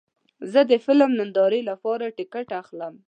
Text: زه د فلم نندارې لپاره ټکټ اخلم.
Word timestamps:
زه 0.51 0.59
د 0.71 0.71
فلم 0.85 1.11
نندارې 1.19 1.61
لپاره 1.69 2.05
ټکټ 2.17 2.47
اخلم. 2.61 2.93